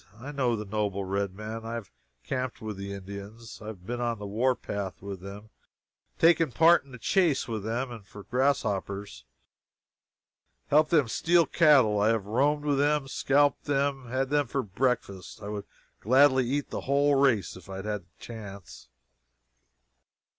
[0.19, 1.63] I know the Noble Red Man.
[1.63, 1.91] I have
[2.23, 5.51] camped with the Indians; I have been on the warpath with them,
[6.17, 9.25] taken part in the chase with them for grasshoppers;
[10.69, 15.39] helped them steal cattle; I have roamed with them, scalped them, had them for breakfast.
[15.43, 15.65] I would
[15.99, 18.89] gladly eat the whole race if I had a chance.